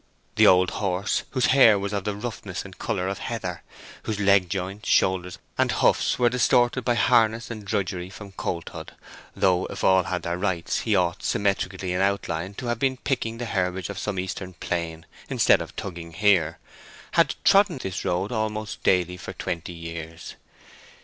[0.35, 3.61] The old horse, whose hair was of the roughness and color of heather,
[4.01, 9.83] whose leg joints, shoulders, and hoofs were distorted by harness and drudgery from colthood—though if
[9.83, 13.89] all had their rights, he ought, symmetrical in outline, to have been picking the herbage
[13.89, 19.71] of some Eastern plain instead of tugging here—had trodden this road almost daily for twenty
[19.73, 20.33] years.